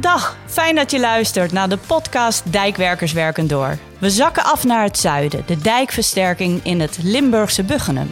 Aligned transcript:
Dag, 0.00 0.36
fijn 0.46 0.74
dat 0.74 0.90
je 0.90 1.00
luistert 1.00 1.52
naar 1.52 1.68
de 1.68 1.78
podcast 1.86 2.52
Dijkwerkers 2.52 3.12
werken 3.12 3.46
door. 3.46 3.78
We 3.98 4.10
zakken 4.10 4.44
af 4.44 4.64
naar 4.64 4.82
het 4.82 4.98
zuiden, 4.98 5.42
de 5.46 5.58
dijkversterking 5.58 6.60
in 6.64 6.80
het 6.80 6.98
Limburgse 7.02 7.62
Buggenum. 7.62 8.10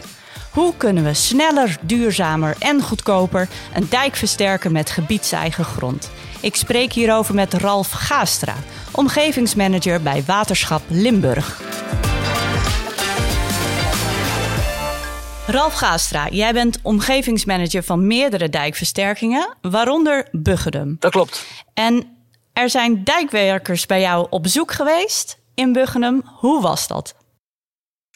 Hoe 0.51 0.73
kunnen 0.77 1.03
we 1.03 1.13
sneller, 1.13 1.77
duurzamer 1.81 2.55
en 2.59 2.81
goedkoper 2.81 3.47
een 3.73 3.87
dijk 3.89 4.15
versterken 4.15 4.71
met 4.71 4.89
gebiedseigen 4.89 5.65
grond? 5.65 6.11
Ik 6.41 6.55
spreek 6.55 6.93
hierover 6.93 7.35
met 7.35 7.53
Ralf 7.53 7.91
Gaastra, 7.91 8.55
omgevingsmanager 8.91 10.01
bij 10.01 10.23
Waterschap 10.25 10.81
Limburg. 10.87 11.61
Ralf 15.47 15.73
Gaastra, 15.73 16.27
jij 16.29 16.53
bent 16.53 16.79
omgevingsmanager 16.83 17.83
van 17.83 18.07
meerdere 18.07 18.49
dijkversterkingen, 18.49 19.57
waaronder 19.61 20.27
Buggedum. 20.31 20.95
Dat 20.99 21.11
klopt. 21.11 21.45
En 21.73 22.17
er 22.53 22.69
zijn 22.69 23.03
dijkwerkers 23.03 23.85
bij 23.85 24.01
jou 24.01 24.27
op 24.29 24.43
bezoek 24.43 24.71
geweest 24.71 25.39
in 25.53 25.73
Buggenum. 25.73 26.21
Hoe 26.25 26.61
was 26.61 26.87
dat? 26.87 27.15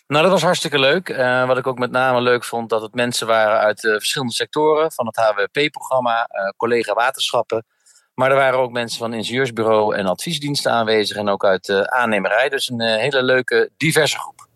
Nou, 0.08 0.24
dat 0.24 0.32
was 0.32 0.42
hartstikke 0.42 0.80
leuk. 0.80 1.10
Uh, 1.10 1.48
wat 1.48 1.58
ik 1.58 1.68
ook 1.68 1.78
met 1.78 1.92
name 1.92 2.22
leuk 2.22 2.44
vond, 2.44 2.70
dat 2.70 2.82
het 2.82 2.94
mensen 2.94 3.28
waren 3.28 3.60
uit 3.60 3.84
uh, 3.84 3.92
verschillende 3.92 4.34
sectoren. 4.34 4.92
Van 4.92 5.06
het 5.06 5.16
HWP-programma, 5.16 6.30
uh, 6.32 6.50
collega 6.58 6.94
waterschappen. 6.94 7.66
Maar 8.14 8.30
er 8.30 8.38
waren 8.38 8.60
ook 8.60 8.72
mensen 8.72 9.00
van 9.00 9.14
ingenieursbureau 9.14 9.96
en 9.96 10.06
adviesdiensten 10.06 10.72
aanwezig. 10.72 11.18
En 11.18 11.30
ook 11.30 11.46
uit 11.46 11.66
de 11.66 11.92
aannemerij. 11.92 12.50
Dus 12.50 12.70
een 12.70 12.82
hele 12.82 13.24
leuke, 13.24 13.72
diverse 13.78 14.20
groep. 14.20 14.48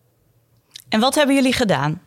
En 0.90 1.00
wat 1.00 1.16
hebben 1.16 1.36
jullie 1.36 1.54
gedaan? 1.54 2.05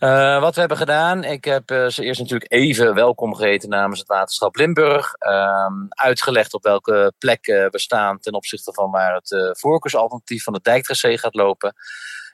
Uh, 0.00 0.40
wat 0.40 0.54
we 0.54 0.60
hebben 0.60 0.78
gedaan, 0.78 1.24
ik 1.24 1.44
heb 1.44 1.70
uh, 1.70 1.86
ze 1.86 2.04
eerst 2.04 2.20
natuurlijk 2.20 2.52
even 2.52 2.94
welkom 2.94 3.34
geheten 3.34 3.68
namens 3.68 3.98
het 3.98 4.08
waterschap 4.08 4.56
Limburg. 4.56 5.14
Uh, 5.18 5.66
uitgelegd 5.88 6.54
op 6.54 6.62
welke 6.62 7.12
plek 7.18 7.46
uh, 7.46 7.66
we 7.70 7.78
staan 7.78 8.18
ten 8.18 8.32
opzichte 8.32 8.72
van 8.72 8.90
waar 8.90 9.14
het 9.14 9.58
voorkeursalternatief 9.58 10.42
van 10.42 10.54
het 10.54 10.64
dijktracé 10.64 11.18
gaat 11.18 11.34
lopen. 11.34 11.74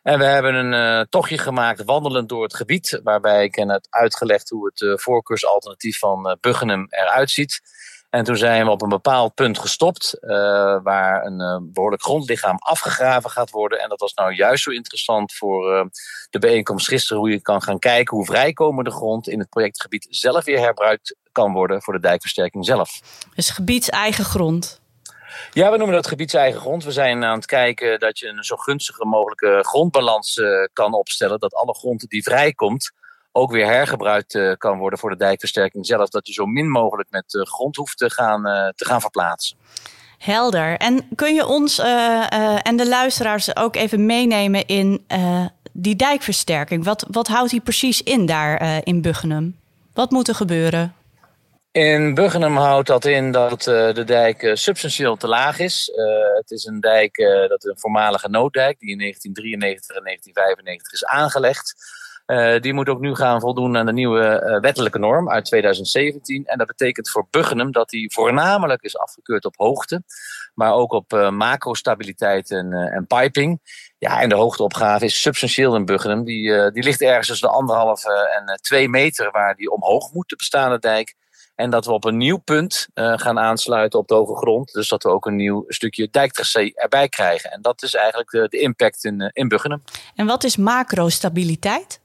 En 0.02 0.18
we 0.18 0.24
hebben 0.24 0.54
een 0.54 1.06
tochtje 1.08 1.38
gemaakt 1.38 1.84
wandelend 1.84 2.28
door 2.28 2.42
het 2.42 2.54
gebied, 2.54 3.00
waarbij 3.02 3.44
ik 3.44 3.54
hen 3.54 3.68
het 3.68 3.86
uitgelegd 3.90 4.48
hoe 4.48 4.70
het 4.74 5.00
voorkeursalternatief 5.00 5.98
van 5.98 6.36
Buggenum 6.40 6.86
eruit 6.90 7.30
ziet. 7.30 7.60
En 8.12 8.24
toen 8.24 8.36
zijn 8.36 8.64
we 8.64 8.70
op 8.70 8.82
een 8.82 8.88
bepaald 8.88 9.34
punt 9.34 9.58
gestopt, 9.58 10.18
uh, 10.20 10.30
waar 10.82 11.24
een 11.24 11.40
uh, 11.40 11.56
behoorlijk 11.62 12.02
grondlichaam 12.02 12.56
afgegraven 12.58 13.30
gaat 13.30 13.50
worden. 13.50 13.80
En 13.80 13.88
dat 13.88 14.00
was 14.00 14.14
nou 14.14 14.34
juist 14.34 14.62
zo 14.62 14.70
interessant 14.70 15.32
voor 15.34 15.74
uh, 15.74 15.84
de 16.30 16.38
bijeenkomst 16.38 16.88
gisteren, 16.88 17.18
hoe 17.22 17.30
je 17.30 17.40
kan 17.40 17.62
gaan 17.62 17.78
kijken 17.78 18.16
hoe 18.16 18.26
vrijkomende 18.26 18.90
grond 18.90 19.28
in 19.28 19.38
het 19.38 19.48
projectgebied 19.48 20.06
zelf 20.10 20.44
weer 20.44 20.58
herbruikt 20.58 21.16
kan 21.32 21.52
worden 21.52 21.82
voor 21.82 21.92
de 21.92 22.00
dijkversterking 22.00 22.64
zelf. 22.64 23.00
Dus 23.34 23.50
gebiedseigen 23.50 24.24
grond. 24.24 24.80
Ja, 25.52 25.70
we 25.70 25.76
noemen 25.76 25.96
dat 25.96 26.06
gebiedseigen 26.06 26.60
grond. 26.60 26.84
We 26.84 26.92
zijn 26.92 27.24
aan 27.24 27.36
het 27.36 27.46
kijken 27.46 28.00
dat 28.00 28.18
je 28.18 28.28
een 28.28 28.44
zo 28.44 28.56
gunstige 28.56 29.04
mogelijke 29.04 29.58
grondbalans 29.62 30.40
kan 30.72 30.94
opstellen. 30.94 31.38
Dat 31.38 31.54
alle 31.54 31.74
grond 31.74 32.08
die 32.08 32.22
vrijkomt, 32.22 32.92
ook 33.32 33.50
weer 33.50 33.66
hergebruikt 33.66 34.34
uh, 34.34 34.52
kan 34.58 34.78
worden 34.78 34.98
voor 34.98 35.10
de 35.10 35.16
dijkversterking 35.16 35.86
zelf. 35.86 36.08
Dat 36.08 36.26
je 36.26 36.32
zo 36.32 36.46
min 36.46 36.70
mogelijk 36.70 37.10
met 37.10 37.34
uh, 37.34 37.42
grond 37.42 37.76
hoeft 37.76 37.98
te 37.98 38.10
gaan, 38.10 38.46
uh, 38.46 38.68
te 38.68 38.84
gaan 38.84 39.00
verplaatsen. 39.00 39.56
Helder. 40.18 40.76
En 40.76 41.08
kun 41.14 41.34
je 41.34 41.46
ons 41.46 41.78
en 41.78 42.76
de 42.76 42.88
luisteraars 42.88 43.56
ook 43.56 43.76
even 43.76 44.06
meenemen 44.06 44.66
in 44.66 45.06
die 45.72 45.96
dijkversterking? 45.96 46.84
Wat, 46.84 47.06
wat 47.10 47.28
houdt 47.28 47.50
die 47.50 47.60
precies 47.60 48.02
in 48.02 48.26
daar 48.26 48.80
in 48.84 49.00
Buggenum? 49.00 49.58
Wat 49.94 50.10
moet 50.10 50.28
er 50.28 50.34
gebeuren? 50.34 50.94
In 51.72 52.14
Buggenum 52.14 52.56
houdt 52.56 52.86
dat 52.86 53.04
in 53.04 53.32
dat 53.32 53.62
de 53.62 54.02
dijk 54.04 54.50
substantieel 54.54 55.16
te 55.16 55.28
laag 55.28 55.58
is. 55.58 55.90
het 56.34 56.50
is 56.50 56.64
een 56.64 56.80
dijk, 56.80 57.16
dat 57.48 57.64
is 57.64 57.70
een 57.70 57.80
voormalige 57.80 58.28
nooddijk, 58.28 58.78
die 58.78 58.90
in 58.90 58.98
1993 58.98 59.96
en 59.96 60.02
1995 60.02 60.92
is 60.92 61.04
aangelegd. 61.04 61.74
Uh, 62.32 62.60
die 62.60 62.72
moet 62.72 62.88
ook 62.88 63.00
nu 63.00 63.14
gaan 63.14 63.40
voldoen 63.40 63.76
aan 63.76 63.86
de 63.86 63.92
nieuwe 63.92 64.42
uh, 64.46 64.60
wettelijke 64.60 64.98
norm 64.98 65.30
uit 65.30 65.44
2017. 65.44 66.44
En 66.44 66.58
dat 66.58 66.66
betekent 66.66 67.10
voor 67.10 67.26
Buggenum 67.30 67.72
dat 67.72 67.88
die 67.88 68.12
voornamelijk 68.12 68.82
is 68.82 68.98
afgekeurd 68.98 69.44
op 69.44 69.56
hoogte. 69.56 70.02
Maar 70.54 70.72
ook 70.72 70.92
op 70.92 71.12
uh, 71.12 71.30
macrostabiliteit 71.30 72.50
en, 72.50 72.72
en 72.72 73.06
piping. 73.06 73.60
Ja, 73.98 74.20
en 74.20 74.28
de 74.28 74.34
hoogteopgave 74.34 75.04
is 75.04 75.20
substantieel 75.20 75.76
in 75.76 75.84
Buggenum. 75.84 76.24
Die, 76.24 76.70
die 76.70 76.82
ligt 76.82 77.00
ergens 77.00 77.26
tussen 77.26 77.48
de 77.48 77.54
anderhalve 77.54 78.10
en 78.38 78.58
twee 78.60 78.88
meter 78.88 79.30
waar 79.30 79.54
die 79.54 79.70
omhoog 79.70 80.12
moet, 80.12 80.28
de 80.28 80.36
bestaande 80.36 80.78
dijk. 80.78 81.14
En 81.54 81.70
dat 81.70 81.86
we 81.86 81.92
op 81.92 82.04
een 82.04 82.16
nieuw 82.16 82.38
punt 82.38 82.88
gaan 82.94 83.38
aansluiten 83.38 83.98
op 83.98 84.08
de 84.08 84.14
hoge 84.14 84.36
grond. 84.36 84.72
Dus 84.72 84.88
dat 84.88 85.02
we 85.02 85.08
ook 85.08 85.26
een 85.26 85.36
nieuw 85.36 85.64
stukje 85.68 86.08
dijktracé 86.10 86.70
erbij 86.74 87.08
krijgen. 87.08 87.50
En 87.50 87.62
dat 87.62 87.82
is 87.82 87.94
eigenlijk 87.94 88.30
de, 88.30 88.46
de 88.48 88.58
impact 88.58 89.04
in, 89.04 89.30
in 89.32 89.48
Buggenum. 89.48 89.82
En 90.14 90.26
wat 90.26 90.44
is 90.44 90.56
macrostabiliteit? 90.56 92.00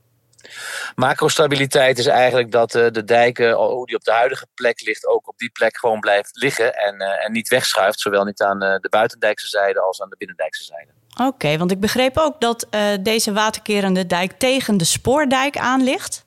Macrostabiliteit 0.96 1.98
is 1.98 2.06
eigenlijk 2.06 2.52
dat 2.52 2.76
uh, 2.76 2.88
de 2.92 3.04
dijken, 3.04 3.54
hoe 3.54 3.86
die 3.86 3.96
op 3.96 4.04
de 4.04 4.12
huidige 4.12 4.48
plek 4.54 4.82
ligt, 4.82 5.08
ook 5.08 5.28
op 5.28 5.38
die 5.38 5.50
plek 5.50 5.78
gewoon 5.78 6.00
blijft 6.00 6.30
liggen 6.38 6.76
en, 6.76 7.02
uh, 7.02 7.26
en 7.26 7.32
niet 7.32 7.48
wegschuift. 7.48 8.00
Zowel 8.00 8.24
niet 8.24 8.42
aan 8.42 8.64
uh, 8.64 8.76
de 8.76 8.90
buitendijkse 8.90 9.48
zijde 9.48 9.82
als 9.82 10.02
aan 10.02 10.10
de 10.10 10.16
binnendijkse 10.18 10.64
zijde. 10.64 10.92
Oké, 11.12 11.24
okay, 11.24 11.58
want 11.58 11.72
ik 11.72 11.80
begreep 11.80 12.18
ook 12.18 12.42
dat 12.42 12.68
deze 13.02 13.34
waterkerende 13.34 14.06
dijk 14.06 14.32
tegen 14.32 14.78
de 14.78 14.84
spoordijk 14.84 15.58
aan 15.58 15.84
ligt. 15.84 16.26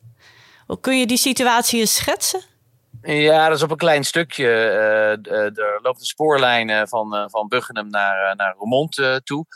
Kun 0.81 0.99
je 0.99 1.07
die 1.07 1.17
situatie 1.17 1.81
eens 1.81 1.95
schetsen? 1.95 2.41
Ja, 3.03 3.49
dat 3.49 3.57
is 3.57 3.63
op 3.63 3.71
een 3.71 3.77
klein 3.77 4.05
stukje. 4.05 4.47
er 5.25 5.79
loopt 5.83 6.01
een 6.01 6.05
spoorlijn 6.05 6.89
van, 6.89 7.29
van 7.31 7.49
Buggenum 7.49 7.89
naar, 7.89 8.37
naar 8.37 8.55
Roermond 8.59 9.21
toe. 9.25 9.47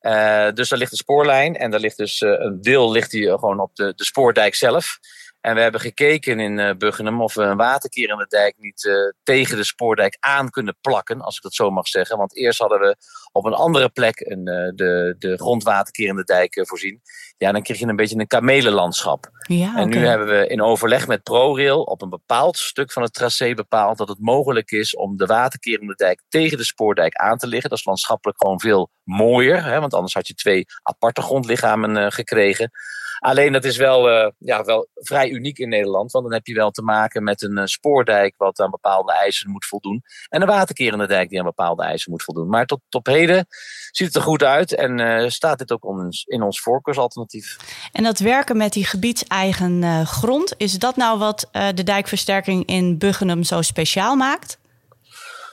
Uh, 0.00 0.50
dus 0.52 0.68
daar 0.68 0.78
ligt 0.78 0.92
een 0.92 0.98
spoorlijn 0.98 1.56
en 1.56 1.70
daar 1.70 1.80
ligt 1.80 1.96
dus 1.96 2.20
uh, 2.20 2.30
een 2.38 2.60
deel 2.60 2.90
ligt 2.90 3.12
hier 3.12 3.38
gewoon 3.38 3.60
op 3.60 3.74
de, 3.74 3.92
de 3.96 4.04
spoordijk 4.04 4.54
zelf. 4.54 4.98
En 5.40 5.54
we 5.54 5.60
hebben 5.60 5.80
gekeken 5.80 6.40
in 6.40 6.58
uh, 6.58 6.70
Buggenum 6.78 7.22
of 7.22 7.34
we 7.34 7.42
een 7.42 7.56
waterkeer 7.56 8.08
in 8.08 8.16
de 8.16 8.26
dijk 8.28 8.54
niet 8.58 8.84
uh, 8.84 8.94
tegen 9.22 9.56
de 9.56 9.64
spoordijk 9.64 10.16
aan 10.20 10.50
kunnen 10.50 10.76
plakken, 10.80 11.20
als 11.20 11.36
ik 11.36 11.42
dat 11.42 11.54
zo 11.54 11.70
mag 11.70 11.88
zeggen. 11.88 12.18
Want 12.18 12.36
eerst 12.36 12.58
hadden 12.58 12.80
we 12.80 12.96
op 13.32 13.44
een 13.44 13.52
andere 13.52 13.88
plek 13.88 14.20
een, 14.20 14.48
uh, 14.48 14.70
de, 14.74 15.14
de 15.18 15.36
grondwaterkeer 15.36 16.08
in 16.08 16.16
de 16.16 16.24
dijk 16.24 16.66
voorzien. 16.66 17.00
Ja, 17.36 17.52
dan 17.52 17.62
kreeg 17.62 17.78
je 17.78 17.86
een 17.86 17.96
beetje 17.96 18.18
een 18.18 18.26
kamelenlandschap. 18.26 19.30
Ja, 19.48 19.76
en 19.76 19.88
nu 19.88 20.06
hebben 20.06 20.28
we 20.28 20.46
in 20.46 20.62
overleg 20.62 21.06
met 21.06 21.22
ProRail 21.22 21.82
op 21.82 22.02
een 22.02 22.10
bepaald 22.10 22.56
stuk 22.56 22.92
van 22.92 23.02
het 23.02 23.12
tracé 23.12 23.54
bepaald 23.54 23.98
dat 23.98 24.08
het 24.08 24.20
mogelijk 24.20 24.70
is 24.70 24.96
om 24.96 25.16
de 25.16 25.26
waterkeer 25.26 25.80
in 25.80 25.86
de 25.86 25.94
dijk 25.94 26.22
tegen 26.28 26.58
de 26.58 26.64
spoordijk 26.64 27.14
aan 27.14 27.38
te 27.38 27.46
liggen. 27.46 27.70
Dat 27.70 27.78
is 27.78 27.84
landschappelijk 27.84 28.38
gewoon 28.38 28.60
veel 28.60 28.90
mooier, 29.02 29.64
hè, 29.64 29.80
want 29.80 29.94
anders 29.94 30.14
had 30.14 30.28
je 30.28 30.34
twee 30.34 30.64
aparte 30.82 31.22
grondlichamen 31.22 32.12
gekregen. 32.12 32.70
Alleen 33.18 33.52
dat 33.52 33.64
is 33.64 33.76
wel, 33.76 34.10
uh, 34.10 34.30
ja, 34.38 34.64
wel 34.64 34.88
vrij 34.94 35.30
uniek 35.30 35.58
in 35.58 35.68
Nederland. 35.68 36.12
Want 36.12 36.24
dan 36.24 36.34
heb 36.34 36.46
je 36.46 36.54
wel 36.54 36.70
te 36.70 36.82
maken 36.82 37.22
met 37.22 37.42
een 37.42 37.58
uh, 37.58 37.64
spoordijk 37.64 38.34
wat 38.36 38.60
aan 38.60 38.70
bepaalde 38.70 39.12
eisen 39.12 39.50
moet 39.50 39.66
voldoen. 39.66 40.02
En 40.28 40.40
een 40.40 40.48
waterkerende 40.48 41.06
dijk 41.06 41.28
die 41.28 41.38
aan 41.38 41.44
bepaalde 41.44 41.82
eisen 41.82 42.10
moet 42.10 42.22
voldoen. 42.22 42.48
Maar 42.48 42.66
tot 42.66 42.80
op 42.90 43.06
heden 43.06 43.46
ziet 43.90 44.06
het 44.06 44.16
er 44.16 44.22
goed 44.22 44.42
uit. 44.42 44.74
En 44.74 44.98
uh, 44.98 45.28
staat 45.28 45.58
dit 45.58 45.72
ook 45.72 45.84
ons, 45.84 46.24
in 46.24 46.42
ons 46.42 46.60
voorkeursalternatief. 46.60 47.56
En 47.92 48.02
dat 48.02 48.18
werken 48.18 48.56
met 48.56 48.72
die 48.72 48.84
gebiedseigen 48.84 50.06
grond. 50.06 50.54
Is 50.56 50.78
dat 50.78 50.96
nou 50.96 51.18
wat 51.18 51.48
de 51.74 51.82
dijkversterking 51.82 52.66
in 52.66 52.98
Buggenum 52.98 53.42
zo 53.42 53.62
speciaal 53.62 54.16
maakt? 54.16 54.57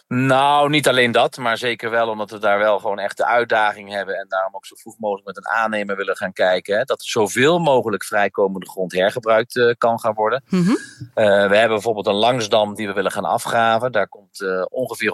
Nou, 0.07 0.69
niet 0.69 0.87
alleen 0.87 1.11
dat, 1.11 1.37
maar 1.37 1.57
zeker 1.57 1.89
wel 1.89 2.09
omdat 2.09 2.31
we 2.31 2.39
daar 2.39 2.59
wel 2.59 2.79
gewoon 2.79 2.99
echt 2.99 3.17
de 3.17 3.25
uitdaging 3.25 3.91
hebben. 3.91 4.15
En 4.15 4.25
daarom 4.27 4.55
ook 4.55 4.65
zo 4.65 4.75
vroeg 4.75 4.97
mogelijk 4.99 5.27
met 5.27 5.37
een 5.37 5.47
aannemer 5.47 5.95
willen 5.95 6.17
gaan 6.17 6.33
kijken. 6.33 6.77
Hè, 6.77 6.83
dat 6.83 7.03
zoveel 7.03 7.59
mogelijk 7.59 8.03
vrijkomende 8.03 8.69
grond 8.69 8.91
hergebruikt 8.91 9.55
uh, 9.55 9.73
kan 9.77 9.99
gaan 9.99 10.13
worden. 10.13 10.43
Mm 10.49 10.63
-hmm. 10.63 10.77
uh, 11.15 11.47
we 11.49 11.55
hebben 11.57 11.67
bijvoorbeeld 11.67 12.07
een 12.07 12.13
langsdam 12.13 12.75
die 12.75 12.87
we 12.87 12.93
willen 12.93 13.11
gaan 13.11 13.25
afgraven. 13.25 13.91
Daar 13.91 14.07
komt 14.07 14.41
uh, 14.41 14.65
ongeveer 14.69 15.11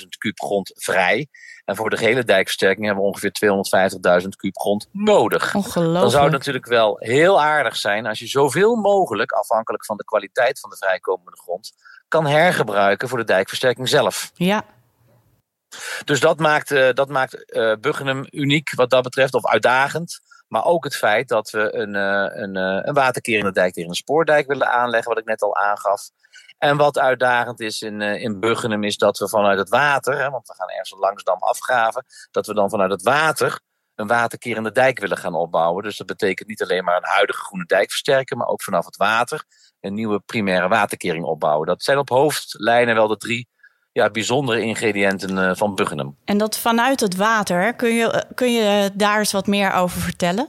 150.000 0.00 0.06
kuub 0.18 0.40
grond 0.40 0.72
vrij. 0.74 1.28
En 1.64 1.76
voor 1.76 1.90
de 1.90 1.96
gehele 1.96 2.24
dijkversterking 2.24 2.86
hebben 2.86 3.04
we 3.04 3.10
ongeveer 3.10 4.22
250.000 4.22 4.28
kuub 4.36 4.56
grond 4.56 4.88
nodig. 4.92 5.52
Dan 5.74 6.10
zou 6.10 6.22
het 6.22 6.32
natuurlijk 6.32 6.66
wel 6.66 6.96
heel 6.98 7.42
aardig 7.42 7.76
zijn 7.76 8.06
als 8.06 8.18
je 8.18 8.26
zoveel 8.26 8.76
mogelijk, 8.76 9.32
afhankelijk 9.32 9.84
van 9.84 9.96
de 9.96 10.04
kwaliteit 10.04 10.60
van 10.60 10.70
de 10.70 10.76
vrijkomende 10.76 11.36
grond, 11.36 11.72
kan 12.08 12.26
hergebruiken 12.26 13.08
voor 13.08 13.18
de 13.18 13.24
dijkversterking 13.24 13.88
zelf. 13.88 14.30
Ja. 14.34 14.64
Dus 16.04 16.20
dat 16.20 16.38
maakt, 16.38 16.70
uh, 16.70 16.92
dat 16.92 17.08
maakt 17.08 17.44
uh, 17.46 17.74
Buggenum 17.80 18.26
uniek 18.30 18.74
wat 18.74 18.90
dat 18.90 19.02
betreft, 19.02 19.34
of 19.34 19.46
uitdagend. 19.46 20.20
Maar 20.48 20.64
ook 20.64 20.84
het 20.84 20.96
feit 20.96 21.28
dat 21.28 21.50
we 21.50 21.74
een, 21.74 21.94
uh, 21.94 22.42
een, 22.42 22.56
een 22.56 22.94
waterkerende 22.94 23.52
dijk 23.52 23.72
tegen 23.72 23.88
een 23.88 23.94
spoordijk 23.94 24.46
willen 24.46 24.70
aanleggen, 24.70 25.08
wat 25.08 25.18
ik 25.18 25.28
net 25.28 25.42
al 25.42 25.56
aangaf. 25.56 26.10
En 26.60 26.76
wat 26.76 26.98
uitdagend 26.98 27.60
is 27.60 27.82
in, 27.82 28.00
in 28.00 28.40
Buggenum 28.40 28.84
is 28.84 28.96
dat 28.96 29.18
we 29.18 29.28
vanuit 29.28 29.58
het 29.58 29.68
water, 29.68 30.18
hè, 30.18 30.30
want 30.30 30.46
we 30.46 30.54
gaan 30.54 30.68
ergens 30.68 30.92
een 30.92 30.98
Langsdam 30.98 31.38
afgraven, 31.38 32.04
dat 32.30 32.46
we 32.46 32.54
dan 32.54 32.70
vanuit 32.70 32.90
het 32.90 33.02
water 33.02 33.60
een 33.94 34.06
waterkerende 34.06 34.72
dijk 34.72 34.98
willen 34.98 35.16
gaan 35.16 35.34
opbouwen. 35.34 35.82
Dus 35.82 35.96
dat 35.96 36.06
betekent 36.06 36.48
niet 36.48 36.62
alleen 36.62 36.84
maar 36.84 36.96
een 36.96 37.08
huidige 37.08 37.42
groene 37.42 37.64
dijk 37.64 37.90
versterken, 37.90 38.38
maar 38.38 38.46
ook 38.46 38.62
vanaf 38.62 38.84
het 38.84 38.96
water 38.96 39.44
een 39.80 39.94
nieuwe 39.94 40.20
primaire 40.20 40.68
waterkering 40.68 41.24
opbouwen. 41.24 41.66
Dat 41.66 41.82
zijn 41.82 41.98
op 41.98 42.08
hoofdlijnen 42.08 42.94
wel 42.94 43.08
de 43.08 43.16
drie 43.16 43.48
ja, 43.92 44.10
bijzondere 44.10 44.60
ingrediënten 44.60 45.56
van 45.56 45.74
Buggenum. 45.74 46.16
En 46.24 46.38
dat 46.38 46.58
vanuit 46.58 47.00
het 47.00 47.16
water, 47.16 47.74
kun 47.74 47.94
je, 47.94 48.24
kun 48.34 48.52
je 48.52 48.90
daar 48.94 49.18
eens 49.18 49.32
wat 49.32 49.46
meer 49.46 49.72
over 49.72 50.00
vertellen? 50.00 50.48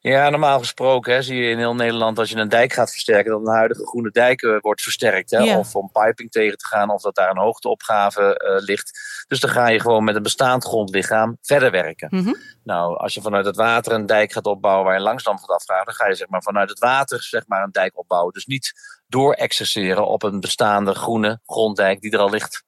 Ja, 0.00 0.30
normaal 0.30 0.58
gesproken 0.58 1.14
hè, 1.14 1.22
zie 1.22 1.42
je 1.42 1.50
in 1.50 1.58
heel 1.58 1.74
Nederland 1.74 2.18
als 2.18 2.30
je 2.30 2.36
een 2.36 2.48
dijk 2.48 2.72
gaat 2.72 2.90
versterken, 2.90 3.30
dat 3.30 3.40
een 3.40 3.54
huidige 3.54 3.86
groene 3.86 4.10
dijk 4.10 4.42
uh, 4.42 4.60
wordt 4.60 4.82
versterkt. 4.82 5.30
Hè, 5.30 5.58
Of 5.58 5.76
om 5.76 5.90
piping 5.92 6.30
tegen 6.30 6.58
te 6.58 6.66
gaan, 6.66 6.90
of 6.90 7.02
dat 7.02 7.14
daar 7.14 7.30
een 7.30 7.42
hoogteopgave 7.42 8.20
uh, 8.20 8.64
ligt. 8.64 8.90
Dus 9.28 9.40
dan 9.40 9.50
ga 9.50 9.66
je 9.66 9.80
gewoon 9.80 10.04
met 10.04 10.16
een 10.16 10.22
bestaand 10.22 10.64
grondlichaam 10.64 11.38
verder 11.42 11.70
werken. 11.70 12.08
Mm 12.10 12.24
-hmm. 12.24 12.36
Nou, 12.64 12.96
als 12.98 13.14
je 13.14 13.20
vanuit 13.20 13.46
het 13.46 13.56
water 13.56 13.92
een 13.92 14.06
dijk 14.06 14.32
gaat 14.32 14.46
opbouwen 14.46 14.84
waar 14.84 14.94
je 14.94 15.00
langzaam 15.00 15.38
gaat 15.38 15.48
afvragen, 15.48 15.84
dan 15.84 15.94
ga 15.94 16.08
je 16.08 16.14
zeg 16.14 16.28
maar, 16.28 16.42
vanuit 16.42 16.68
het 16.68 16.78
water 16.78 17.22
zeg 17.22 17.46
maar, 17.46 17.62
een 17.62 17.72
dijk 17.72 17.98
opbouwen. 17.98 18.32
Dus 18.32 18.46
niet 18.46 18.72
door 19.06 19.32
exerceren 19.32 20.06
op 20.06 20.22
een 20.22 20.40
bestaande 20.40 20.94
groene 20.94 21.40
gronddijk 21.44 22.00
die 22.00 22.12
er 22.12 22.18
al 22.18 22.30
ligt. 22.30 22.64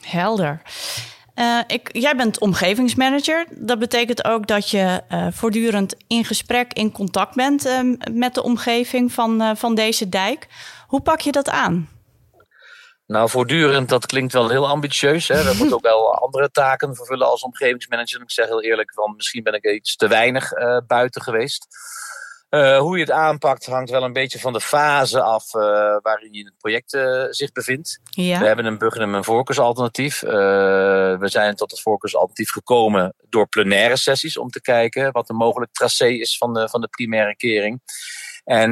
Helder. 0.00 0.62
Uh, 1.34 1.60
ik, 1.66 1.88
jij 1.92 2.16
bent 2.16 2.38
omgevingsmanager. 2.38 3.46
Dat 3.50 3.78
betekent 3.78 4.24
ook 4.24 4.46
dat 4.46 4.70
je 4.70 5.02
uh, 5.10 5.26
voortdurend 5.30 5.94
in 6.06 6.24
gesprek, 6.24 6.72
in 6.72 6.92
contact 6.92 7.34
bent 7.34 7.66
uh, 7.66 7.96
met 8.12 8.34
de 8.34 8.42
omgeving 8.42 9.12
van, 9.12 9.56
van 9.56 9.74
deze 9.74 10.08
dijk. 10.08 10.46
Hoe 10.86 11.00
pak 11.00 11.20
je 11.20 11.32
dat 11.32 11.48
aan? 11.48 11.88
Nou, 13.06 13.30
voortdurend, 13.30 13.88
dat 13.88 14.06
klinkt 14.06 14.32
wel 14.32 14.48
heel 14.48 14.68
ambitieus. 14.68 15.28
Hè? 15.28 15.44
We 15.44 15.54
moeten 15.58 15.76
ook 15.76 15.82
wel 15.82 16.14
andere 16.14 16.50
taken 16.50 16.96
vervullen 16.96 17.26
als 17.26 17.42
omgevingsmanager. 17.42 18.20
Ik 18.20 18.30
zeg 18.30 18.46
heel 18.46 18.62
eerlijk, 18.62 18.92
van 18.94 19.14
misschien 19.16 19.42
ben 19.42 19.54
ik 19.54 19.64
iets 19.64 19.96
te 19.96 20.08
weinig 20.08 20.50
buiten 20.86 21.22
geweest. 21.22 21.66
Uh, 22.54 22.78
hoe 22.78 22.96
je 22.96 23.02
het 23.02 23.12
aanpakt 23.12 23.66
hangt 23.66 23.90
wel 23.90 24.02
een 24.02 24.12
beetje 24.12 24.38
van 24.38 24.52
de 24.52 24.60
fase 24.60 25.22
af 25.22 25.54
uh, 25.54 25.62
waarin 26.02 26.32
je 26.32 26.44
het 26.44 26.58
project 26.58 26.94
uh, 26.94 27.24
zich 27.28 27.52
bevindt. 27.52 28.00
Ja. 28.04 28.38
We 28.38 28.46
hebben 28.46 28.64
een 28.64 28.78
Buggenum 28.78 29.14
een 29.14 29.24
voorkeursalternatief. 29.24 30.20
we 30.20 31.18
zijn 31.22 31.54
tot 31.54 31.70
het 31.70 31.80
voorkeursalternatief 31.80 32.50
gekomen 32.50 33.14
door 33.28 33.48
plenaire 33.48 33.96
sessies 33.96 34.38
om 34.38 34.48
te 34.48 34.60
kijken 34.60 35.12
wat 35.12 35.28
een 35.28 35.36
mogelijk 35.36 35.72
tracé 35.72 36.06
is 36.06 36.36
van 36.36 36.54
de, 36.54 36.68
van 36.68 36.80
de 36.80 36.88
primaire 36.88 37.36
kering. 37.36 37.80
En 38.44 38.70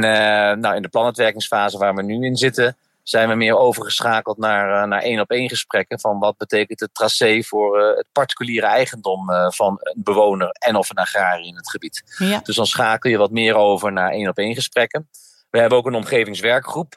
nou, 0.61 0.75
in 0.75 0.83
de 0.83 0.89
planuitwerkingsfase 0.89 1.79
waar 1.79 1.95
we 1.95 2.03
nu 2.03 2.27
in 2.27 2.37
zitten, 2.37 2.77
zijn 3.03 3.29
we 3.29 3.35
meer 3.35 3.57
overgeschakeld 3.57 4.39
naar, 4.39 4.83
uh, 4.83 4.89
naar 4.89 5.03
één 5.03 5.21
op 5.21 5.31
één 5.31 5.49
gesprekken. 5.49 6.01
Van 6.01 6.19
wat 6.19 6.37
betekent 6.37 6.81
het 6.81 6.95
tracé 6.95 7.43
voor 7.43 7.81
uh, 7.81 7.97
het 7.97 8.07
particuliere 8.13 8.67
eigendom 8.67 9.31
uh, 9.31 9.51
van 9.51 9.79
een 9.81 10.03
bewoner 10.03 10.49
en 10.51 10.77
of 10.77 10.91
een 10.91 10.97
agrariër 10.97 11.47
in 11.47 11.57
het 11.57 11.71
gebied. 11.71 12.15
Ja. 12.19 12.41
Dus 12.43 12.57
dan 12.57 12.67
schakel 12.67 13.11
je 13.11 13.17
wat 13.17 13.31
meer 13.31 13.55
over 13.55 13.93
naar 13.93 14.11
één 14.11 14.29
op 14.29 14.39
één 14.39 14.55
gesprekken. 14.55 15.09
We 15.51 15.59
hebben 15.59 15.79
ook 15.79 15.87
een 15.87 15.95
omgevingswerkgroep. 15.95 16.95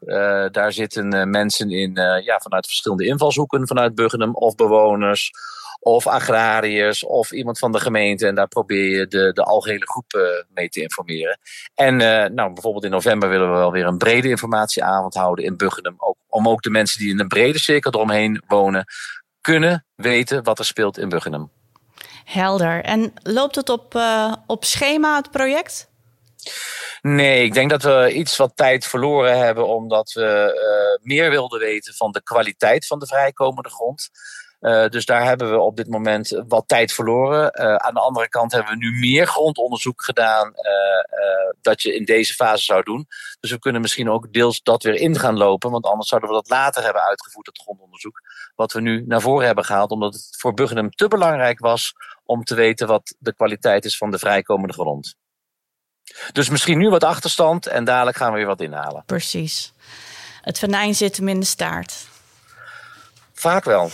daar 0.51 0.71
zitten 0.71 1.29
mensen 1.29 1.71
in 1.71 1.93
ja, 2.23 2.39
vanuit 2.39 2.65
verschillende 2.65 3.05
invalshoeken, 3.05 3.67
vanuit 3.67 3.95
Buggenum 3.95 4.35
of 4.35 4.55
bewoners 4.55 5.31
of 5.83 6.07
agrariërs 6.07 7.03
of 7.03 7.31
iemand 7.31 7.59
van 7.59 7.71
de 7.71 7.79
gemeente. 7.79 8.27
En 8.27 8.35
daar 8.35 8.47
probeer 8.47 8.99
je 8.99 9.07
de, 9.07 9.33
de 9.33 9.43
algehele 9.43 9.87
groep 9.87 10.13
uh, 10.13 10.23
mee 10.53 10.69
te 10.69 10.81
informeren. 10.81 11.39
En 11.75 11.93
uh, 11.93 12.25
nou, 12.25 12.53
bijvoorbeeld 12.53 12.83
in 12.83 12.91
november 12.91 13.29
willen 13.29 13.51
we 13.51 13.57
wel 13.57 13.71
weer 13.71 13.85
een 13.85 13.97
brede 13.97 14.29
informatieavond 14.29 15.13
houden 15.13 15.45
in 15.45 15.57
Buggenum. 15.57 15.95
Ook, 15.97 16.17
om 16.27 16.47
ook 16.47 16.61
de 16.61 16.69
mensen 16.69 16.99
die 16.99 17.09
in 17.09 17.19
een 17.19 17.27
brede 17.27 17.59
cirkel 17.59 17.91
eromheen 17.91 18.43
wonen 18.47 18.85
kunnen 19.41 19.85
weten 19.95 20.43
wat 20.43 20.59
er 20.59 20.65
speelt 20.65 20.97
in 20.97 21.09
Buggenum. 21.09 21.51
Helder. 22.25 22.83
En 22.83 23.13
loopt 23.23 23.55
het 23.55 23.69
op, 23.69 23.95
uh, 23.95 24.33
op 24.47 24.65
schema, 24.65 25.15
het 25.15 25.31
project? 25.31 25.91
Nee, 27.01 27.43
ik 27.43 27.53
denk 27.53 27.69
dat 27.69 27.83
we 27.83 28.13
iets 28.13 28.37
wat 28.37 28.51
tijd 28.55 28.85
verloren 28.85 29.37
hebben 29.37 29.67
omdat 29.67 30.11
we 30.11 30.51
uh, 30.99 31.05
meer 31.05 31.29
wilden 31.29 31.59
weten 31.59 31.93
van 31.93 32.11
de 32.11 32.23
kwaliteit 32.23 32.87
van 32.87 32.99
de 32.99 33.07
vrijkomende 33.07 33.69
grond. 33.69 34.09
Uh, 34.63 34.87
dus 34.87 35.05
daar 35.05 35.23
hebben 35.23 35.51
we 35.51 35.59
op 35.59 35.75
dit 35.75 35.87
moment 35.87 36.43
wat 36.47 36.67
tijd 36.67 36.93
verloren. 36.93 37.61
Uh, 37.61 37.75
aan 37.75 37.93
de 37.93 37.99
andere 37.99 38.29
kant 38.29 38.51
hebben 38.51 38.71
we 38.71 38.77
nu 38.77 38.99
meer 38.99 39.27
grondonderzoek 39.27 40.03
gedaan 40.03 40.47
uh, 40.47 41.51
dat 41.61 41.81
je 41.81 41.95
in 41.95 42.05
deze 42.05 42.33
fase 42.33 42.63
zou 42.63 42.83
doen. 42.83 43.07
Dus 43.39 43.51
we 43.51 43.59
kunnen 43.59 43.81
misschien 43.81 44.09
ook 44.09 44.33
deels 44.33 44.61
dat 44.61 44.83
weer 44.83 44.95
in 44.95 45.19
gaan 45.19 45.37
lopen. 45.37 45.71
Want 45.71 45.85
anders 45.85 46.09
zouden 46.09 46.29
we 46.29 46.35
dat 46.35 46.49
later 46.49 46.83
hebben 46.83 47.01
uitgevoerd, 47.01 47.45
het 47.45 47.61
grondonderzoek. 47.61 48.21
Wat 48.55 48.71
we 48.71 48.81
nu 48.81 49.03
naar 49.07 49.21
voren 49.21 49.45
hebben 49.45 49.65
gehaald. 49.65 49.91
Omdat 49.91 50.13
het 50.13 50.35
voor 50.37 50.53
Buggenum 50.53 50.89
te 50.89 51.07
belangrijk 51.07 51.59
was 51.59 51.93
om 52.23 52.43
te 52.43 52.55
weten 52.55 52.87
wat 52.87 53.15
de 53.19 53.35
kwaliteit 53.35 53.85
is 53.85 53.97
van 53.97 54.11
de 54.11 54.19
vrijkomende 54.19 54.73
grond. 54.73 55.15
Dus 56.31 56.49
misschien 56.49 56.77
nu 56.77 56.89
wat 56.89 57.03
achterstand 57.03 57.67
en 57.67 57.83
dadelijk 57.83 58.17
gaan 58.17 58.31
we 58.31 58.37
weer 58.37 58.47
wat 58.47 58.61
inhalen. 58.61 59.03
Precies. 59.05 59.73
Het 60.41 60.59
venijn 60.59 60.95
zit 60.95 61.17
hem 61.17 61.27
in 61.27 61.39
de 61.39 61.45
staart. 61.45 62.11
Vaak 63.43 63.63
wel. 63.63 63.89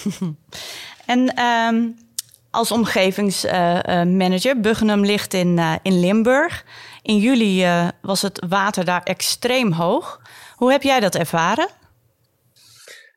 en 1.14 1.44
um, 1.44 1.98
als 2.52 2.72
omgevingsmanager, 2.72 4.56
uh, 4.56 4.62
Buggenum 4.62 5.06
ligt 5.06 5.34
in, 5.34 5.58
uh, 5.58 5.76
in 5.82 6.00
Limburg. 6.00 6.66
In 7.02 7.18
juli 7.18 7.66
uh, 7.66 7.88
was 8.02 8.22
het 8.22 8.46
water 8.50 8.86
daar 8.86 9.04
extreem 9.04 9.72
hoog. 9.72 10.22
Hoe 10.56 10.72
heb 10.72 10.84
jij 10.84 11.00
dat 11.00 11.16
ervaren? 11.16 11.68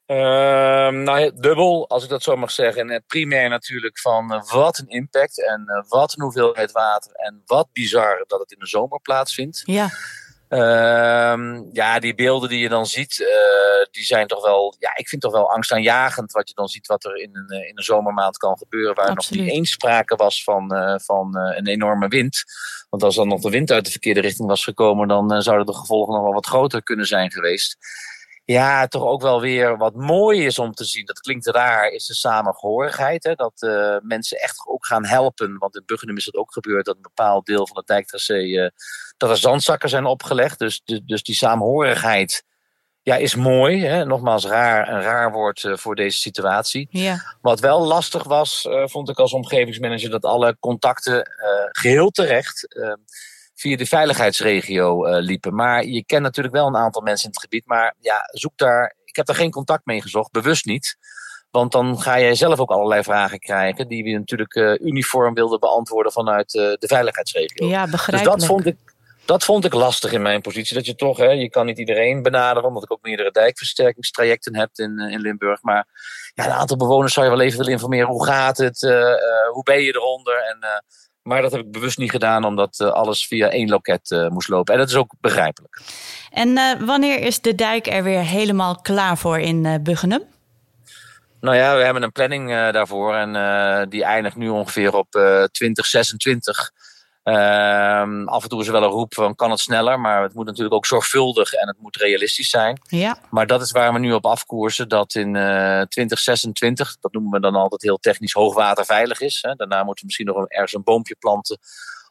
Ehm, 0.06 1.02
nou, 1.02 1.32
dubbel, 1.34 1.88
als 1.88 2.04
ik 2.04 2.10
dat 2.10 2.22
zo 2.22 2.36
mag 2.36 2.50
zeggen. 2.50 2.90
En 2.90 3.04
primair 3.06 3.48
natuurlijk 3.48 3.98
van 3.98 4.44
wat 4.50 4.78
een 4.78 4.88
impact 4.88 5.46
en 5.46 5.84
wat 5.88 6.16
een 6.16 6.22
hoeveelheid 6.22 6.72
water. 6.72 7.12
En 7.12 7.42
wat 7.46 7.68
bizar 7.72 8.24
dat 8.26 8.40
het 8.40 8.52
in 8.52 8.58
de 8.58 8.66
zomer 8.66 9.00
plaatsvindt. 9.00 9.62
Ja. 9.64 9.90
Uh, 10.52 11.60
ja, 11.72 11.98
die 11.98 12.14
beelden 12.14 12.48
die 12.48 12.58
je 12.58 12.68
dan 12.68 12.86
ziet, 12.86 13.18
uh, 13.18 13.26
die 13.90 14.04
zijn 14.04 14.26
toch 14.26 14.42
wel, 14.42 14.74
ja, 14.78 14.90
ik 14.94 15.08
vind 15.08 15.22
toch 15.22 15.32
wel 15.32 15.50
angstaanjagend 15.50 16.32
wat 16.32 16.48
je 16.48 16.54
dan 16.54 16.68
ziet 16.68 16.86
wat 16.86 17.04
er 17.04 17.16
in 17.16 17.30
een, 17.32 17.48
eh, 17.48 17.68
in 17.68 17.72
een 17.74 17.84
zomermaand 17.84 18.36
kan 18.36 18.58
gebeuren. 18.58 18.94
Waar 18.94 19.08
Absoluut. 19.08 19.40
nog 19.40 19.48
niet 19.48 19.58
eens 19.58 19.70
sprake 19.70 20.16
was 20.16 20.44
van, 20.44 20.74
uh, 20.74 20.94
van 20.98 21.36
een 21.36 21.66
enorme 21.66 22.08
wind. 22.08 22.44
Want 22.90 23.02
als 23.02 23.14
dan 23.14 23.28
nog 23.28 23.40
de 23.40 23.50
wind 23.50 23.70
uit 23.70 23.84
de 23.84 23.90
verkeerde 23.90 24.20
richting 24.20 24.48
was 24.48 24.64
gekomen, 24.64 25.08
dan 25.08 25.42
zouden 25.42 25.66
de 25.66 25.74
gevolgen 25.74 26.14
nog 26.14 26.22
wel 26.22 26.32
wat 26.32 26.46
groter 26.46 26.82
kunnen 26.82 27.06
zijn 27.06 27.30
geweest. 27.30 27.76
Ja, 28.44 28.86
toch 28.86 29.02
ook 29.02 29.22
wel 29.22 29.40
weer 29.40 29.76
wat 29.76 29.94
mooi 29.94 30.44
is 30.44 30.58
om 30.58 30.72
te 30.72 30.84
zien. 30.84 31.06
Dat 31.06 31.20
klinkt 31.20 31.46
raar, 31.46 31.88
is 31.88 32.06
de 32.06 32.14
samengehorigheid. 32.14 33.24
Hè? 33.24 33.34
Dat 33.34 33.62
uh, 33.62 33.96
mensen 34.00 34.38
echt 34.40 34.66
ook 34.66 34.86
gaan 34.86 35.06
helpen. 35.06 35.58
Want 35.58 35.76
in 35.76 35.82
Buggenum 35.86 36.16
is 36.16 36.24
het 36.24 36.36
ook 36.36 36.52
gebeurd 36.52 36.84
dat 36.84 36.96
een 36.96 37.02
bepaald 37.02 37.46
deel 37.46 37.66
van 37.66 37.76
het 37.76 37.86
dijktracé... 37.86 38.42
Uh, 38.42 38.68
dat 39.16 39.30
er 39.30 39.36
zandzakken 39.36 39.88
zijn 39.88 40.04
opgelegd. 40.04 40.58
Dus, 40.58 40.82
dus 40.84 41.22
die 41.22 41.34
samenhorigheid 41.34 42.44
ja, 43.02 43.16
is 43.16 43.34
mooi. 43.34 43.84
Hè? 43.84 44.04
Nogmaals, 44.04 44.46
raar, 44.46 44.88
een 44.88 45.02
raar 45.02 45.32
woord 45.32 45.62
uh, 45.62 45.76
voor 45.76 45.94
deze 45.94 46.18
situatie. 46.18 46.88
Ja. 46.90 47.36
Wat 47.40 47.60
wel 47.60 47.86
lastig 47.86 48.24
was, 48.24 48.68
vond 48.84 49.08
ik 49.08 49.18
als 49.18 49.32
omgevingsmanager... 49.32 50.10
dat 50.10 50.24
alle 50.24 50.56
contacten 50.60 51.30
geheel 51.72 52.10
terecht 52.10 52.76
via 53.62 53.76
de 53.76 53.86
veiligheidsregio 53.86 55.06
uh, 55.06 55.16
liepen. 55.18 55.54
Maar 55.54 55.84
je 55.84 56.04
kent 56.04 56.22
natuurlijk 56.22 56.54
wel 56.54 56.66
een 56.66 56.76
aantal 56.76 57.02
mensen 57.02 57.24
in 57.26 57.30
het 57.30 57.40
gebied. 57.40 57.66
Maar 57.66 57.94
ja, 58.00 58.20
zoek 58.32 58.56
daar. 58.56 58.96
Ik 59.04 59.16
heb 59.16 59.26
daar 59.26 59.36
geen 59.36 59.50
contact 59.50 59.86
mee 59.86 60.02
gezocht, 60.02 60.30
bewust 60.30 60.64
niet. 60.64 60.96
Want 61.50 61.72
dan 61.72 62.00
ga 62.00 62.14
je 62.14 62.34
zelf 62.34 62.58
ook 62.58 62.70
allerlei 62.70 63.02
vragen 63.02 63.38
krijgen. 63.38 63.88
die 63.88 64.04
we 64.04 64.10
natuurlijk 64.10 64.54
uh, 64.54 64.74
uniform 64.80 65.34
wilden 65.34 65.60
beantwoorden 65.60 66.12
vanuit 66.12 66.54
uh, 66.54 66.62
de 66.62 66.86
veiligheidsregio. 66.86 67.68
Ja, 67.68 67.86
begrijpelijk. 67.86 68.38
Dus 68.38 68.46
dat 68.46 68.56
vond 68.56 68.66
ik. 68.66 68.76
Dat 69.24 69.44
vond 69.44 69.64
ik 69.64 69.72
lastig 69.72 70.12
in 70.12 70.22
mijn 70.22 70.40
positie. 70.40 70.76
Dat 70.76 70.86
je 70.86 70.94
toch, 70.94 71.16
hè, 71.16 71.30
je 71.30 71.50
kan 71.50 71.66
niet 71.66 71.78
iedereen 71.78 72.22
benaderen, 72.22 72.68
omdat 72.68 72.82
ik 72.82 72.92
ook 72.92 73.02
meerdere 73.02 73.30
dijkversterkingstrajecten 73.30 74.56
heb 74.56 74.70
in, 74.72 74.98
in 74.98 75.20
Limburg. 75.20 75.62
Maar 75.62 75.86
ja, 76.34 76.44
een 76.44 76.50
aantal 76.50 76.76
bewoners 76.76 77.12
zou 77.12 77.26
je 77.26 77.32
wel 77.32 77.40
even 77.40 77.58
willen 77.58 77.72
informeren. 77.72 78.08
Hoe 78.08 78.24
gaat 78.24 78.56
het? 78.56 78.82
Uh, 78.82 79.14
hoe 79.52 79.62
ben 79.62 79.82
je 79.82 79.94
eronder? 79.94 80.44
En 80.44 80.84
maar 81.22 81.42
dat 81.42 81.52
heb 81.52 81.60
ik 81.60 81.72
bewust 81.72 81.98
niet 81.98 82.10
gedaan, 82.10 82.44
omdat 82.44 82.80
uh, 82.80 82.88
alles 82.88 83.26
via 83.26 83.48
één 83.48 83.68
loket 83.68 84.10
uh, 84.10 84.28
moest 84.28 84.48
lopen. 84.48 84.74
En 84.74 84.80
dat 84.80 84.88
is 84.88 84.96
ook 84.96 85.14
begrijpelijk. 85.20 85.80
En 86.30 86.48
uh, 86.48 86.72
wanneer 86.80 87.18
is 87.20 87.40
de 87.40 87.54
dijk 87.54 87.86
er 87.86 88.02
weer 88.02 88.20
helemaal 88.24 88.80
klaar 88.80 89.18
voor 89.18 89.38
in 89.38 89.82
Buggenum? 89.82 90.22
Nou 91.40 91.56
ja, 91.56 91.76
we 91.76 91.82
hebben 91.82 92.02
een 92.02 92.12
planning 92.12 92.48
daarvoor. 92.48 93.14
En 93.14 93.88
die 93.88 94.04
eindigt 94.04 94.36
nu 94.36 94.48
ongeveer 94.48 94.94
op 94.94 95.10
2026. 95.52 96.72
Uh, 97.24 98.26
af 98.26 98.42
en 98.42 98.48
toe 98.48 98.60
is 98.60 98.66
er 98.66 98.72
wel 98.72 98.82
een 98.82 98.88
roep 98.88 99.14
van 99.14 99.34
kan 99.34 99.50
het 99.50 99.60
sneller, 99.60 100.00
maar 100.00 100.22
het 100.22 100.34
moet 100.34 100.46
natuurlijk 100.46 100.74
ook 100.74 100.86
zorgvuldig 100.86 101.52
en 101.52 101.68
het 101.68 101.78
moet 101.80 101.96
realistisch 101.96 102.50
zijn. 102.50 102.80
Ja. 102.88 103.18
Maar 103.30 103.46
dat 103.46 103.62
is 103.62 103.70
waar 103.70 103.92
we 103.92 103.98
nu 103.98 104.12
op 104.12 104.26
afkoersen, 104.26 104.88
dat 104.88 105.14
in 105.14 105.34
uh, 105.34 105.80
2026, 105.80 106.96
dat 107.00 107.12
noemen 107.12 107.32
we 107.32 107.40
dan 107.40 107.54
altijd 107.54 107.82
heel 107.82 107.98
technisch, 107.98 108.32
hoogwaterveilig 108.32 109.20
is. 109.20 109.38
Hè. 109.42 109.54
Daarna 109.54 109.76
moeten 109.76 110.00
we 110.00 110.04
misschien 110.04 110.26
nog 110.26 110.48
ergens 110.48 110.72
een 110.72 110.82
boompje 110.82 111.16
planten 111.18 111.58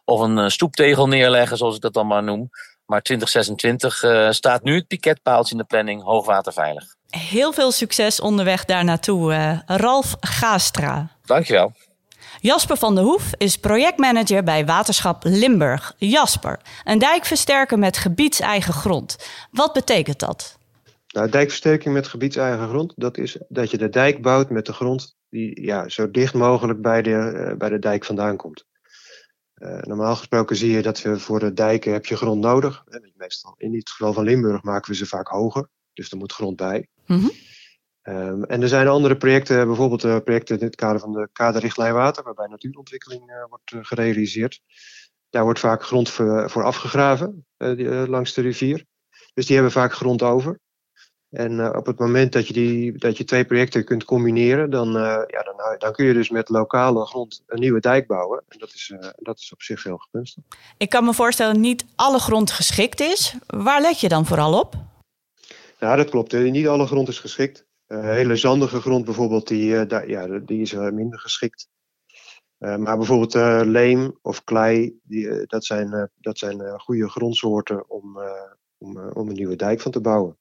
of 0.06 0.20
een 0.20 0.38
uh, 0.38 0.48
stoeptegel 0.48 1.08
neerleggen, 1.08 1.58
zoals 1.58 1.76
ik 1.76 1.82
dat 1.82 1.94
dan 1.94 2.08
maar 2.08 2.24
noem. 2.24 2.50
Maar 2.86 3.02
2026 3.02 4.04
uh, 4.04 4.28
eh, 4.28 4.34
staat 4.34 4.64
nu 4.64 4.76
het 4.76 4.88
piketpaaltje 4.88 5.52
in 5.52 5.58
de 5.58 5.64
planning 5.64 6.04
hoogwaterveilig. 6.04 6.84
Heel 7.10 7.54
veel 7.54 7.72
succes 7.72 8.20
onderweg 8.20 8.66
daar 8.66 8.84
naartoe, 8.84 9.62
Ralf 9.66 10.16
Gaastra. 10.20 11.10
Dankjewel. 11.26 11.74
Jasper 12.42 12.78
van 12.78 12.96
der 12.96 13.04
Hoef 13.04 13.32
is 13.38 13.58
projectmanager 13.58 14.44
bij 14.44 14.66
Waterschap 14.66 15.24
Limburg. 15.24 15.94
Jasper, 15.98 16.60
een 16.84 17.00
dijk 17.00 17.26
versterken 17.26 17.80
met 17.80 17.98
gebiedseigen 17.98 18.74
grond. 18.74 19.18
Wat 19.52 19.74
betekent 19.74 20.20
dat? 20.20 20.58
Nou, 21.08 21.30
dijkversterking 21.30 21.94
met 21.94 22.08
gebiedseigen 22.08 22.68
grond, 22.68 22.94
dat 22.96 23.18
is 23.18 23.38
dat 23.50 23.72
je 23.72 23.78
de 23.78 23.90
dijk 23.90 24.22
bouwt 24.22 24.50
met 24.50 24.66
de 24.66 24.74
grond 24.74 25.16
die 25.30 25.62
ja, 25.62 25.90
zo 25.90 26.12
dicht 26.12 26.34
mogelijk 26.34 26.82
bij 26.82 27.02
de, 27.02 27.16
eh, 27.16 27.58
bij 27.58 27.70
de 27.70 27.80
dijk 27.80 28.06
vandaan 28.06 28.38
komt. 28.38 28.66
Uh, 29.56 29.82
normaal 29.82 30.16
gesproken 30.16 30.56
zie 30.56 30.72
je 30.72 30.82
dat 30.82 31.02
we 31.02 31.20
voor 31.20 31.40
de 31.40 31.54
dijken 31.54 31.94
heb 31.94 32.06
je 32.06 32.16
grond 32.16 32.42
nodig. 32.42 32.84
Meestal 33.16 33.56
in 33.58 33.76
het 33.76 33.90
geval 33.90 34.14
van 34.14 34.24
Limburg 34.24 34.64
maken 34.64 34.92
we 34.92 34.98
ze 34.98 35.06
vaak 35.06 35.28
hoger, 35.28 35.70
dus 35.94 36.12
er 36.12 36.18
moet 36.18 36.34
grond 36.34 36.56
bij. 36.56 36.88
Mm 37.06 37.32
um, 38.04 38.44
en 38.44 38.62
er 38.62 38.68
zijn 38.68 38.88
andere 38.88 39.18
projecten, 39.18 39.68
bijvoorbeeld 39.68 40.04
uh, 40.04 40.18
projecten 40.24 40.60
in 40.60 40.66
het 40.66 40.76
kader 40.76 41.00
van 41.00 41.14
de 41.14 41.30
kaderrichtlijn 41.34 41.94
water, 41.94 42.24
waarbij 42.24 42.48
natuurontwikkeling 42.48 43.30
uh, 43.30 43.36
wordt 43.50 43.88
gerealiseerd. 43.88 44.62
Daar 45.30 45.44
wordt 45.44 45.60
vaak 45.60 45.84
grond 45.84 46.10
voor, 46.10 46.50
voor 46.50 46.64
afgegraven 46.64 47.46
die, 47.58 47.88
langs 47.88 48.34
de 48.34 48.42
rivier. 48.42 48.86
Dus 49.34 49.46
die 49.46 49.56
hebben 49.56 49.74
vaak 49.74 49.94
grond 49.94 50.22
over. 50.22 50.60
En 51.30 51.76
op 51.76 51.86
het 51.86 52.00
moment 52.00 52.34
dat 52.34 52.48
je, 52.48 52.54
die, 52.54 52.98
dat 52.98 53.18
je 53.18 53.24
twee 53.24 53.46
projecten 53.46 53.86
kunt 53.86 54.04
combineren, 54.04 54.70
dan, 54.70 54.92
ja, 55.28 55.44
dan, 55.44 55.76
dan, 55.78 55.94
kun 55.94 56.06
je 56.06 56.14
dus 56.14 56.30
met 56.30 56.50
lokale 56.50 57.06
grond 57.06 57.44
een 57.48 57.60
nieuwe 57.60 57.80
dijk 57.80 58.08
bouwen. 58.08 58.44
En 58.48 58.60
dat 58.60 58.74
is, 58.74 58.94
dat 59.16 59.40
is 59.40 59.52
op 59.54 59.62
zich 59.62 59.84
heel 59.84 60.08
gunstig. 60.12 60.44
Ik 60.78 60.90
kan 60.90 61.06
me 61.06 61.14
voorstellen 61.14 61.54
dat 61.54 61.62
niet 61.62 61.86
alle 61.96 62.20
grond 62.20 62.52
geschikt 62.52 63.00
is. 63.00 63.36
Waar 63.48 63.82
let 63.82 64.00
je 64.00 64.08
dan 64.08 64.26
vooral 64.26 64.60
op? 64.60 64.76
Nou, 65.80 65.98
dat 65.98 66.10
klopt. 66.10 66.34
Niet 66.34 66.68
alle 66.68 66.88
grond 66.88 67.08
is 67.08 67.20
geschikt. 67.20 67.66
Hele 68.00 68.36
zandige 68.36 68.82
grond 68.82 69.06
bijvoorbeeld, 69.06 69.48
die, 69.48 69.86
daar, 69.86 70.10
ja, 70.10 70.28
die 70.28 70.62
is 70.62 70.74
minder 70.74 71.20
geschikt. 71.20 71.68
maar 72.58 72.98
bijvoorbeeld 72.98 73.34
leem 73.68 74.18
of 74.22 74.44
klei, 74.44 75.00
die, 75.04 75.46
dat 75.46 75.66
zijn, 75.66 76.10
dat 76.16 76.38
zijn 76.38 76.80
goede 76.80 77.10
grondsoorten 77.10 77.90
om, 77.90 78.20
om, 78.78 79.10
om 79.10 79.30
een 79.30 79.36
nieuwe 79.36 79.56
dijk 79.56 79.82
van 79.82 79.92
te 79.92 80.02
bouwen. 80.02 80.38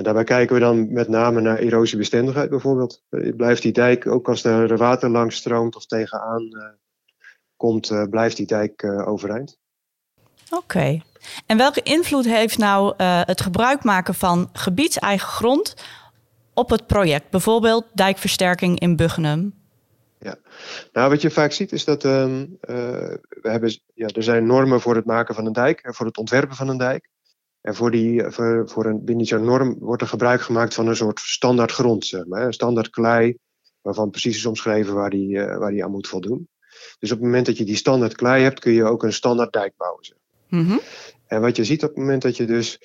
En 0.00 0.06
daarbij 0.06 0.24
kijken 0.24 0.54
we 0.54 0.60
dan 0.60 0.92
met 0.92 1.08
name 1.08 1.40
naar 1.40 1.58
erosiebestendigheid 1.58 2.50
bijvoorbeeld. 2.50 3.02
Eh, 3.08 3.36
blijft 3.36 3.62
die 3.62 3.72
dijk, 3.72 4.06
ook 4.06 4.28
als 4.28 4.44
er 4.44 4.76
water 4.76 5.10
langs 5.10 5.36
stroomt 5.36 5.76
of 5.76 5.86
tegenaan 5.86 6.48
komt, 7.56 8.06
blijft 8.10 8.36
die 8.36 8.46
dijk 8.46 8.84
overeind. 8.84 9.58
Oké. 10.50 11.00
En 11.46 11.56
welke 11.56 11.82
invloed 11.82 12.24
heeft 12.24 12.58
nou 12.58 12.94
het 13.02 13.40
gebruik 13.40 13.84
maken 13.84 14.14
van 14.14 14.48
gebiedseigen 14.52 15.28
grond 15.28 15.74
op 16.60 16.70
het 16.70 16.86
project? 16.86 17.30
Bijvoorbeeld 17.30 17.84
dijkversterking 17.94 18.80
in 18.80 18.96
Buggenum. 18.96 19.54
Ja, 20.18 20.36
nou 20.92 21.10
wat 21.10 21.22
je 21.22 21.30
vaak 21.30 21.52
ziet 21.52 21.72
is 21.72 21.84
dat 21.84 22.04
um, 22.04 22.58
we 22.60 23.20
hebben, 23.42 23.80
ja, 23.94 24.06
er 24.06 24.22
zijn 24.22 24.46
normen 24.46 24.80
voor 24.80 24.94
het 24.94 25.04
maken 25.04 25.34
van 25.34 25.46
een 25.46 25.52
dijk, 25.52 25.88
voor 25.94 26.06
het 26.06 26.18
ontwerpen 26.18 26.56
van 26.56 26.68
een 26.68 26.78
dijk. 26.78 27.08
En 27.60 27.74
voor, 27.74 27.90
die, 27.90 28.30
voor, 28.30 28.68
voor 28.68 28.86
een, 28.86 29.04
binnen 29.04 29.26
zo'n 29.26 29.44
norm 29.44 29.76
wordt 29.78 30.02
er 30.02 30.08
gebruik 30.08 30.40
gemaakt 30.40 30.74
van 30.74 30.86
een 30.86 30.96
soort 30.96 31.20
standaard 31.20 31.72
grond, 31.72 32.06
zeg 32.06 32.26
maar. 32.26 32.46
Een 32.46 32.52
standaard 32.52 32.90
klei, 32.90 33.36
waarvan 33.80 34.10
precies 34.10 34.36
is 34.36 34.46
omschreven 34.46 34.94
waar 34.94 35.10
die, 35.10 35.28
uh, 35.28 35.58
waar 35.58 35.70
die 35.70 35.84
aan 35.84 35.90
moet 35.90 36.08
voldoen. 36.08 36.48
Dus 36.98 37.10
op 37.10 37.16
het 37.16 37.26
moment 37.26 37.46
dat 37.46 37.56
je 37.56 37.64
die 37.64 37.76
standaard 37.76 38.14
klei 38.14 38.42
hebt, 38.42 38.60
kun 38.60 38.72
je 38.72 38.84
ook 38.84 39.02
een 39.02 39.12
standaard 39.12 39.52
dijk 39.52 39.72
bouwen. 39.76 40.04
Zeg. 40.04 40.16
Mm 40.48 40.66
-hmm. 40.66 40.80
En 41.26 41.40
wat 41.40 41.56
je 41.56 41.64
ziet 41.64 41.82
op 41.82 41.88
het 41.88 41.98
moment 41.98 42.22
dat 42.22 42.36
je 42.36 42.44
dus 42.44 42.80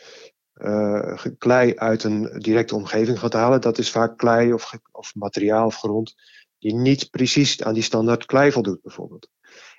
uh, 0.56 1.26
klei 1.38 1.76
uit 1.76 2.04
een 2.04 2.40
directe 2.40 2.76
omgeving 2.76 3.20
gaat 3.20 3.34
halen, 3.34 3.62
dat 3.62 3.78
is 3.78 3.92
vaak 3.92 4.18
klei 4.18 4.54
of, 4.54 4.72
of 4.92 5.16
materiaal 5.16 5.66
of 5.66 5.76
grond 5.76 6.16
die 6.60 6.74
niet 6.74 7.10
precies 7.10 7.64
aan 7.64 7.74
die 7.74 7.84
standaard 7.84 8.26
klei 8.26 8.52
voldoet, 8.52 8.82
bijvoorbeeld. 8.82 9.30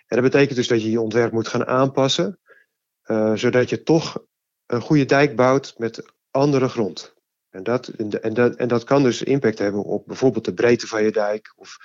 En 0.06 0.16
dat 0.16 0.22
betekent 0.22 0.56
dus 0.56 0.68
dat 0.68 0.82
je 0.82 0.90
je 0.90 1.00
ontwerp 1.00 1.32
moet 1.32 1.48
gaan 1.48 1.66
aanpassen, 1.66 2.38
uh, 3.06 3.34
zodat 3.34 3.68
je 3.68 3.82
toch 3.82 4.24
een 4.66 4.80
goede 4.80 5.04
dijk 5.04 5.36
bouwt 5.36 5.74
met 5.76 6.12
andere 6.30 6.68
grond. 6.68 7.14
En 7.50 7.62
dat, 7.62 7.88
en, 7.88 8.34
dat, 8.34 8.54
en 8.54 8.68
dat 8.68 8.84
kan 8.84 9.02
dus 9.02 9.22
impact 9.22 9.58
hebben 9.58 9.82
op 9.82 10.06
bijvoorbeeld 10.06 10.44
de 10.44 10.54
breedte 10.54 10.86
van 10.86 11.02
je 11.02 11.10
dijk 11.10 11.52
of 11.56 11.76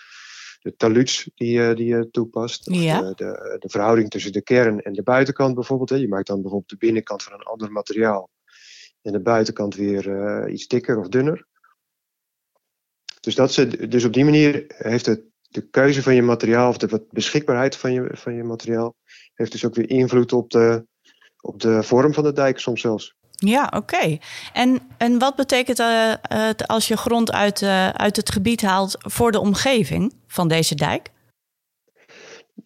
de 0.62 0.76
taluds 0.76 1.30
die, 1.36 1.52
je, 1.52 1.74
die 1.76 1.86
je 1.86 2.10
toepast. 2.12 2.70
Of 2.70 2.76
ja. 2.76 3.02
de, 3.02 3.14
de, 3.16 3.56
de, 3.60 3.70
verhouding 3.70 4.10
tussen 4.10 4.32
de 4.32 4.42
kern 4.42 4.82
en 4.82 4.94
de 4.94 5.04
buitenkant 5.04 5.56
bijvoorbeeld. 5.56 5.90
Je 6.00 6.08
maakt 6.08 6.28
dan 6.28 6.42
bijvoorbeeld 6.42 6.70
de 6.70 6.86
binnenkant 6.86 7.24
van 7.24 7.34
een 7.34 7.44
ander 7.44 7.72
materiaal 7.72 8.30
en 9.02 9.12
de 9.12 9.20
buitenkant 9.20 9.76
weer 9.76 10.08
uh, 10.08 10.54
iets 10.54 10.68
dikker 10.68 11.00
of 11.00 11.08
dunner. 11.08 11.46
Dus, 13.20 13.36
dat 13.36 13.54
ze, 13.54 13.88
dus 13.88 14.04
op 14.06 14.14
die 14.14 14.24
manier 14.24 14.66
heeft 14.68 15.06
het 15.06 15.22
de 15.52 15.70
keuze 15.70 16.02
van 16.02 16.16
je 16.16 16.22
materiaal 16.22 16.70
of 16.70 16.78
de 16.78 17.06
beschikbaarheid 17.10 17.78
van 17.78 17.94
je, 17.94 18.10
van 18.12 18.34
je 18.34 18.44
materiaal 18.44 18.96
heeft 19.34 19.52
dus 19.52 19.66
ook 19.66 19.76
weer 19.76 19.90
invloed 19.90 20.34
op 20.34 20.50
de, 20.50 20.86
op 21.42 21.60
de 21.60 21.84
vorm 21.84 22.14
van 22.14 22.24
de 22.24 22.34
dijk 22.34 22.60
soms 22.60 22.82
zelfs. 22.82 23.16
Ja, 23.32 23.72
oké. 23.76 24.18
En, 24.54 24.80
en 24.98 25.20
wat 25.20 25.36
betekent 25.36 25.80
uh, 25.80 26.14
het 26.22 26.68
als 26.68 26.88
je 26.88 26.98
grond 26.98 27.32
uit, 27.32 27.62
uh, 27.62 27.90
uit 27.90 28.16
het 28.16 28.32
gebied 28.32 28.62
haalt 28.62 28.96
voor 29.00 29.32
de 29.32 29.40
omgeving 29.40 30.14
van 30.28 30.48
deze 30.48 30.76
dijk? 30.76 31.10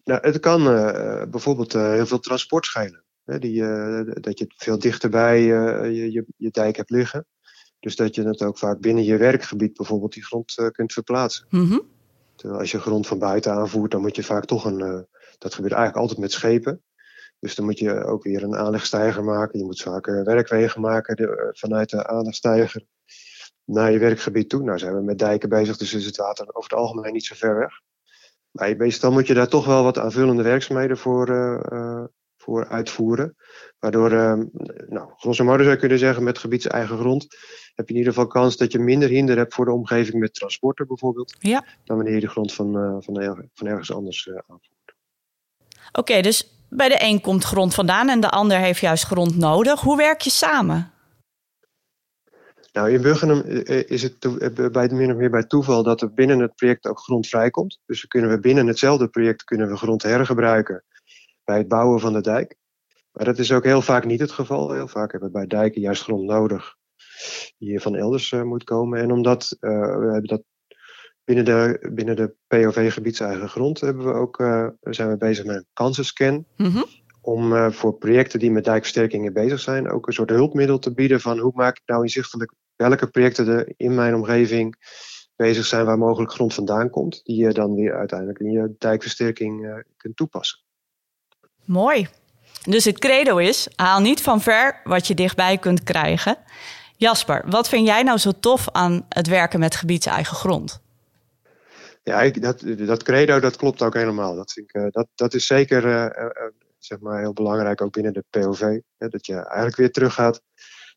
Nou, 0.04 0.20
het 0.20 0.40
kan 0.40 0.60
uh, 0.60 1.22
bijvoorbeeld 1.30 1.72
heel 1.72 2.06
veel 2.06 2.20
transport 2.20 2.66
schelen. 2.66 3.04
Die, 3.26 3.60
dat 4.20 4.38
je 4.38 4.52
veel 4.56 4.78
dichterbij 4.78 5.42
je, 5.42 6.10
je, 6.12 6.24
je, 6.36 6.50
dijk 6.50 6.76
hebt 6.76 6.90
liggen. 6.90 7.26
Dus 7.80 7.96
dat 7.96 8.14
je 8.14 8.22
het 8.22 8.42
ook 8.42 8.58
vaak 8.58 8.80
binnen 8.80 9.04
je 9.04 9.16
werkgebied 9.16 9.76
bijvoorbeeld 9.76 10.12
die 10.12 10.24
grond 10.24 10.70
kunt 10.72 10.92
verplaatsen. 10.92 11.46
Mm 11.50 11.64
-hmm. 11.64 11.82
Terwijl 12.36 12.60
als 12.60 12.70
je 12.70 12.80
grond 12.80 13.06
van 13.06 13.18
buiten 13.18 13.52
aanvoert, 13.52 13.90
dan 13.90 14.00
moet 14.00 14.16
je 14.16 14.22
vaak 14.22 14.44
toch 14.44 14.64
een. 14.64 15.06
dat 15.38 15.54
gebeurt 15.54 15.72
eigenlijk 15.72 15.96
altijd 15.96 16.18
met 16.18 16.32
schepen. 16.32 16.82
Dus 17.38 17.54
dan 17.54 17.64
moet 17.64 17.78
je 17.78 18.04
ook 18.04 18.22
weer 18.22 18.42
een 18.42 18.56
aanlegstijger 18.56 19.24
maken. 19.24 19.58
Je 19.58 19.64
moet 19.64 19.82
vaak 19.82 20.06
werkwegen 20.06 20.80
maken 20.80 21.16
de, 21.16 21.50
vanuit 21.52 21.90
de 21.90 22.06
aanlegstijger 22.06 22.86
naar 23.64 23.92
je 23.92 23.98
werkgebied 23.98 24.48
toe. 24.48 24.62
Nou 24.62 24.78
zijn 24.78 24.94
we 24.94 25.02
met 25.02 25.18
dijken 25.18 25.48
bezig, 25.48 25.76
dus 25.76 25.94
is 25.94 26.06
het 26.06 26.16
water 26.16 26.46
over 26.48 26.70
het 26.70 26.78
algemeen 26.78 27.12
niet 27.12 27.24
zo 27.24 27.34
ver 27.34 27.58
weg. 27.58 27.80
Maar 28.50 28.76
meestal 28.76 29.12
moet 29.12 29.26
je 29.26 29.34
daar 29.34 29.48
toch 29.48 29.66
wel 29.66 29.82
wat 29.82 29.98
aanvullende 29.98 30.42
werkzaamheden 30.42 30.98
voor, 30.98 31.26
voor 32.46 32.68
uitvoeren. 32.68 33.36
Waardoor, 33.78 34.12
uh, 34.12 34.34
nou, 34.88 35.10
grosso 35.16 35.44
modo 35.44 35.62
zou 35.62 35.74
je 35.74 35.80
kunnen 35.80 35.98
zeggen, 35.98 36.24
met 36.24 36.38
gebiedseigen 36.38 36.98
grond 36.98 37.26
heb 37.74 37.88
je 37.88 37.92
in 37.92 37.98
ieder 37.98 38.12
geval 38.12 38.28
kans 38.28 38.56
dat 38.56 38.72
je 38.72 38.78
minder 38.78 39.08
hinder 39.08 39.36
hebt 39.36 39.54
voor 39.54 39.64
de 39.64 39.72
omgeving 39.72 40.18
met 40.18 40.34
transporten 40.34 40.86
bijvoorbeeld. 40.86 41.36
Ja. 41.38 41.64
Dan 41.84 41.96
wanneer 41.96 42.14
je 42.14 42.20
de 42.20 42.28
grond 42.28 42.52
van, 42.52 42.76
uh, 42.76 42.96
van, 43.00 43.48
van 43.54 43.66
ergens 43.66 43.92
anders 43.92 44.28
aanvoert. 44.28 44.94
Oké, 45.88 45.98
okay, 45.98 46.22
dus 46.22 46.50
bij 46.68 46.88
de 46.88 46.96
een 46.98 47.20
komt 47.20 47.44
grond 47.44 47.74
vandaan 47.74 48.08
en 48.08 48.20
de 48.20 48.30
ander 48.30 48.58
heeft 48.58 48.80
juist 48.80 49.04
grond 49.04 49.36
nodig. 49.36 49.80
Hoe 49.80 49.96
werk 49.96 50.20
je 50.20 50.30
samen? 50.30 50.90
Nou, 52.72 52.90
in 52.90 53.02
Buggenum 53.02 53.40
eh, 53.40 53.90
is 53.90 54.02
het 54.02 54.24
eh, 54.24 54.70
bij, 54.70 54.88
min 54.88 55.10
of 55.10 55.16
meer 55.16 55.30
bij 55.30 55.44
toeval 55.44 55.82
dat 55.82 56.00
er 56.00 56.12
binnen 56.12 56.38
het 56.38 56.54
project 56.54 56.86
ook 56.86 56.98
grond 56.98 57.26
vrijkomt. 57.26 57.78
Dus 57.86 58.06
kunnen 58.06 58.30
we 58.30 58.40
binnen 58.40 58.66
hetzelfde 58.66 59.08
project 59.08 59.44
kunnen 59.44 59.68
we 59.68 59.76
grond 59.76 60.02
hergebruiken 60.02 60.84
bij 61.46 61.58
het 61.58 61.68
bouwen 61.68 62.00
van 62.00 62.12
de 62.12 62.20
dijk. 62.20 62.56
Maar 63.12 63.24
dat 63.24 63.38
is 63.38 63.52
ook 63.52 63.64
heel 63.64 63.82
vaak 63.82 64.04
niet 64.04 64.20
het 64.20 64.30
geval. 64.30 64.72
Heel 64.72 64.88
vaak 64.88 65.10
hebben 65.10 65.28
we 65.28 65.38
bij 65.38 65.46
dijken 65.46 65.80
juist 65.80 66.02
grond 66.02 66.24
nodig 66.24 66.74
die 67.58 67.80
van 67.80 67.96
elders 67.96 68.32
uh, 68.32 68.42
moet 68.42 68.64
komen. 68.64 69.00
En 69.00 69.12
omdat 69.12 69.56
uh, 69.60 69.70
we 69.70 70.10
hebben 70.12 70.24
dat 70.24 70.42
Binnen 71.24 71.44
de, 71.44 71.88
binnen 71.92 72.16
de 72.16 72.34
POV 72.46 72.92
gebiedseigen 72.92 73.48
grond 73.48 73.80
hebben 73.80 74.04
we 74.04 74.12
ook, 74.12 74.38
uh, 74.38 74.68
zijn 74.80 75.08
we 75.08 75.16
bezig 75.16 75.44
met 75.44 75.56
een 75.56 75.66
kansenscan. 75.72 76.46
Mm 76.56 76.66
-hmm. 76.66 76.84
Om 77.20 77.72
voor 77.72 77.98
projecten 77.98 78.38
die 78.38 78.50
met 78.50 78.64
dijkversterkingen 78.64 79.32
bezig 79.32 79.60
zijn, 79.60 79.90
ook 79.90 80.06
een 80.06 80.12
soort 80.12 80.30
hulpmiddel 80.30 80.78
te 80.78 80.94
bieden 80.94 81.20
van 81.20 81.38
hoe 81.38 81.52
maak 81.54 81.76
ik 81.76 81.82
nou 81.86 82.02
inzichtelijk 82.02 82.52
welke 82.76 83.10
projecten 83.10 83.48
er 83.48 83.72
in 83.76 83.94
mijn 83.94 84.14
omgeving 84.14 84.76
bezig 85.36 85.66
zijn 85.66 85.84
waar 85.84 85.98
mogelijk 85.98 86.32
grond 86.32 86.54
vandaan 86.54 86.90
komt, 86.90 87.24
die 87.24 87.36
je 87.36 87.52
dan 87.52 87.74
weer 87.74 87.96
uiteindelijk 87.96 88.38
in 88.38 88.50
je 88.50 88.74
dijkversterking 88.78 89.84
kunt 89.96 90.16
toepassen. 90.16 90.65
Mooi. 91.66 92.08
Dus 92.62 92.84
het 92.84 92.98
credo 92.98 93.36
is: 93.36 93.68
haal 93.76 94.00
niet 94.00 94.22
van 94.22 94.40
ver 94.40 94.80
wat 94.84 95.06
je 95.06 95.14
dichtbij 95.14 95.58
kunt 95.58 95.82
krijgen. 95.82 96.36
Jasper, 96.96 97.44
wat 97.46 97.68
vind 97.68 97.86
jij 97.86 98.02
nou 98.02 98.18
zo 98.18 98.32
tof 98.40 98.68
aan 98.72 99.06
het 99.08 99.26
werken 99.26 99.60
met 99.60 99.76
gebiedseigen 99.76 100.36
grond? 100.36 100.80
Ja, 102.02 102.22
ik, 102.22 102.42
dat, 102.42 102.62
dat 102.76 103.02
credo 103.02 103.40
dat 103.40 103.56
klopt 103.56 103.82
ook 103.82 103.94
helemaal. 103.94 104.34
Dat, 104.34 104.52
vind 104.52 104.68
ik, 104.68 104.82
uh, 104.82 104.86
dat, 104.90 105.06
dat 105.14 105.34
is 105.34 105.46
zeker 105.46 105.84
uh, 105.84 106.24
uh, 106.24 106.46
zeg 106.78 107.00
maar 107.00 107.20
heel 107.20 107.32
belangrijk 107.32 107.80
ook 107.82 107.92
binnen 107.92 108.12
de 108.12 108.24
POV. 108.30 108.60
Hè, 108.96 109.08
dat 109.08 109.26
je 109.26 109.34
eigenlijk 109.34 109.76
weer 109.76 109.92
teruggaat 109.92 110.40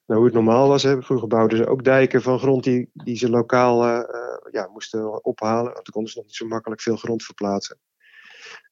naar 0.06 0.18
hoe 0.18 0.26
het 0.26 0.36
normaal 0.36 0.68
was. 0.68 0.84
Hè. 0.84 1.02
Vroeger 1.02 1.28
bouwden 1.28 1.58
ze 1.58 1.68
ook 1.68 1.84
dijken 1.84 2.22
van 2.22 2.40
grond 2.40 2.64
die, 2.64 2.90
die 2.94 3.18
ze 3.18 3.30
lokaal 3.30 3.86
ja, 4.52 4.70
moesten 4.74 5.24
ophalen. 5.24 5.74
Want 5.74 5.86
toen 5.86 5.94
konden 5.94 6.12
ze 6.12 6.18
nog 6.18 6.28
niet 6.28 6.36
zo 6.36 6.46
makkelijk 6.46 6.82
veel 6.82 6.96
grond 6.96 7.24
verplaatsen. 7.24 7.78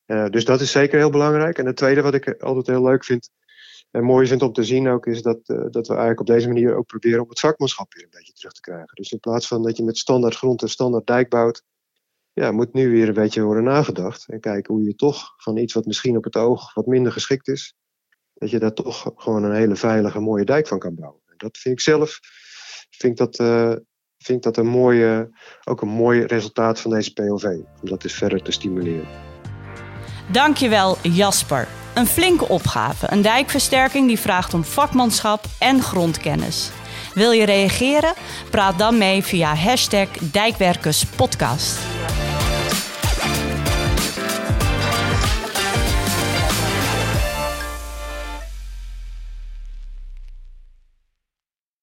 Dus 0.07 0.45
dat 0.45 0.61
is 0.61 0.71
zeker 0.71 0.97
heel 0.97 1.09
belangrijk. 1.09 1.57
En 1.57 1.65
het 1.65 1.75
tweede 1.75 2.01
wat 2.01 2.13
ik 2.13 2.41
altijd 2.41 2.67
heel 2.67 2.83
leuk 2.83 3.05
vind 3.05 3.29
en 3.91 4.03
mooi 4.03 4.27
vind 4.27 4.41
om 4.41 4.53
te 4.53 4.63
zien 4.63 4.87
ook, 4.87 5.05
is 5.05 5.21
dat, 5.21 5.45
dat 5.45 5.87
we 5.87 5.93
eigenlijk 5.93 6.19
op 6.19 6.25
deze 6.25 6.47
manier 6.47 6.75
ook 6.75 6.85
proberen 6.85 7.23
om 7.23 7.29
het 7.29 7.39
vakmanschap 7.39 7.93
weer 7.93 8.03
een 8.03 8.09
beetje 8.09 8.33
terug 8.33 8.53
te 8.53 8.61
krijgen. 8.61 8.95
Dus 8.95 9.11
in 9.11 9.19
plaats 9.19 9.47
van 9.47 9.63
dat 9.63 9.77
je 9.77 9.83
met 9.83 9.97
standaard 9.97 10.35
grond 10.35 10.61
en 10.61 10.69
standaard 10.69 11.07
dijk 11.07 11.29
bouwt, 11.29 11.63
ja, 12.33 12.51
moet 12.51 12.73
nu 12.73 12.89
weer 12.89 13.07
een 13.07 13.13
beetje 13.13 13.41
worden 13.41 13.63
nagedacht. 13.63 14.27
En 14.27 14.39
kijken 14.39 14.73
hoe 14.73 14.83
je 14.83 14.95
toch 14.95 15.33
van 15.37 15.57
iets 15.57 15.73
wat 15.73 15.85
misschien 15.85 16.17
op 16.17 16.23
het 16.23 16.35
oog 16.35 16.73
wat 16.73 16.85
minder 16.85 17.11
geschikt 17.11 17.47
is, 17.47 17.75
dat 18.33 18.49
je 18.49 18.59
daar 18.59 18.73
toch 18.73 19.11
gewoon 19.15 19.43
een 19.43 19.55
hele 19.55 19.75
veilige, 19.75 20.19
mooie 20.19 20.45
dijk 20.45 20.67
van 20.67 20.79
kan 20.79 20.95
bouwen. 20.95 21.21
En 21.25 21.37
dat 21.37 21.57
vind 21.57 21.75
ik 21.75 21.81
zelf 21.81 22.19
vind 22.89 23.19
ik 23.19 23.31
dat, 23.31 23.35
vind 24.17 24.37
ik 24.37 24.41
dat 24.41 24.57
een 24.57 24.67
mooie, 24.67 25.29
ook 25.63 25.81
een 25.81 25.87
mooi 25.87 26.21
resultaat 26.21 26.79
van 26.79 26.91
deze 26.91 27.13
POV. 27.13 27.43
Om 27.81 27.89
dat 27.89 28.01
dus 28.01 28.13
verder 28.13 28.43
te 28.43 28.51
stimuleren. 28.51 29.26
Dankjewel 30.29 30.97
Jasper. 31.01 31.67
Een 31.93 32.07
flinke 32.07 32.47
opgave. 32.47 33.05
Een 33.09 33.21
dijkversterking 33.21 34.07
die 34.07 34.19
vraagt 34.19 34.53
om 34.53 34.63
vakmanschap 34.63 35.45
en 35.59 35.81
grondkennis. 35.81 36.69
Wil 37.13 37.31
je 37.31 37.45
reageren? 37.45 38.13
Praat 38.49 38.77
dan 38.77 38.97
mee 38.97 39.23
via 39.23 39.55
hashtag 39.55 40.07
Dijkwerkerspodcast. 40.19 41.77